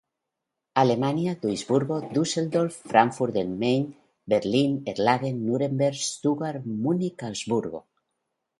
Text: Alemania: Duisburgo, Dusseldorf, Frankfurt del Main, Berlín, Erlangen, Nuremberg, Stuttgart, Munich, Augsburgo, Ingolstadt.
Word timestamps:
Alemania: 0.83 1.33
Duisburgo, 1.43 1.99
Dusseldorf, 2.15 2.79
Frankfurt 2.93 3.35
del 3.37 3.53
Main, 3.65 3.85
Berlín, 4.35 4.75
Erlangen, 4.95 5.39
Nuremberg, 5.51 6.01
Stuttgart, 6.09 6.65
Munich, 6.83 7.23
Augsburgo, 7.31 7.83
Ingolstadt. 7.83 8.07